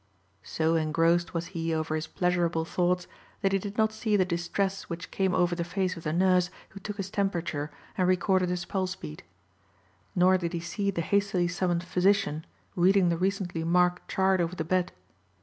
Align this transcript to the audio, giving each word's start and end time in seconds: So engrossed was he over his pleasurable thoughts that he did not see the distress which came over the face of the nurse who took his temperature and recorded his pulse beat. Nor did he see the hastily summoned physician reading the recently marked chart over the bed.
So 0.41 0.73
engrossed 0.77 1.35
was 1.35 1.45
he 1.53 1.71
over 1.75 1.93
his 1.93 2.07
pleasurable 2.07 2.65
thoughts 2.65 3.05
that 3.43 3.51
he 3.51 3.59
did 3.59 3.77
not 3.77 3.93
see 3.93 4.17
the 4.17 4.25
distress 4.25 4.89
which 4.89 5.11
came 5.11 5.35
over 5.35 5.53
the 5.53 5.63
face 5.63 5.95
of 5.95 6.01
the 6.01 6.11
nurse 6.11 6.49
who 6.69 6.79
took 6.79 6.97
his 6.97 7.11
temperature 7.11 7.69
and 7.99 8.07
recorded 8.07 8.49
his 8.49 8.65
pulse 8.65 8.95
beat. 8.95 9.21
Nor 10.15 10.39
did 10.39 10.53
he 10.53 10.59
see 10.59 10.89
the 10.89 11.01
hastily 11.01 11.47
summoned 11.47 11.83
physician 11.83 12.47
reading 12.75 13.09
the 13.09 13.15
recently 13.17 13.63
marked 13.63 14.09
chart 14.09 14.41
over 14.41 14.55
the 14.55 14.63
bed. 14.63 14.91